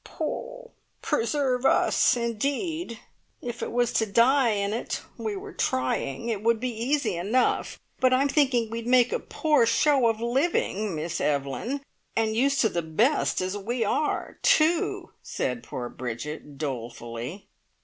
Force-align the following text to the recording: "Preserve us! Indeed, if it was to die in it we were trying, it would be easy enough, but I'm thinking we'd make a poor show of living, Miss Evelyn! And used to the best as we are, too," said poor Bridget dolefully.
"Preserve 1.03 1.63
us! 1.63 2.17
Indeed, 2.17 2.99
if 3.39 3.61
it 3.61 3.71
was 3.71 3.93
to 3.93 4.07
die 4.07 4.49
in 4.49 4.73
it 4.73 5.01
we 5.15 5.35
were 5.35 5.53
trying, 5.53 6.27
it 6.27 6.41
would 6.41 6.59
be 6.59 6.73
easy 6.75 7.15
enough, 7.15 7.79
but 7.99 8.11
I'm 8.11 8.27
thinking 8.27 8.71
we'd 8.71 8.87
make 8.87 9.13
a 9.13 9.19
poor 9.19 9.67
show 9.67 10.07
of 10.07 10.19
living, 10.19 10.95
Miss 10.95 11.21
Evelyn! 11.21 11.81
And 12.15 12.35
used 12.35 12.61
to 12.61 12.69
the 12.69 12.81
best 12.81 13.41
as 13.41 13.55
we 13.55 13.85
are, 13.85 14.39
too," 14.41 15.11
said 15.21 15.61
poor 15.63 15.87
Bridget 15.87 16.57
dolefully. 16.57 17.45